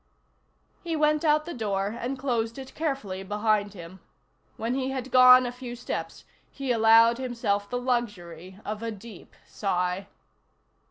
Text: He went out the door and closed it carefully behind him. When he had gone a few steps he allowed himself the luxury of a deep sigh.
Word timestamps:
He 0.83 0.95
went 0.95 1.23
out 1.23 1.45
the 1.45 1.53
door 1.53 1.89
and 1.99 2.17
closed 2.17 2.57
it 2.57 2.73
carefully 2.73 3.21
behind 3.21 3.75
him. 3.75 3.99
When 4.57 4.73
he 4.73 4.89
had 4.89 5.11
gone 5.11 5.45
a 5.45 5.51
few 5.51 5.75
steps 5.75 6.23
he 6.49 6.71
allowed 6.71 7.19
himself 7.19 7.69
the 7.69 7.77
luxury 7.77 8.59
of 8.65 8.81
a 8.81 8.89
deep 8.89 9.35
sigh. 9.45 10.07